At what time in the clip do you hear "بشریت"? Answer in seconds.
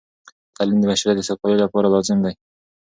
0.91-1.15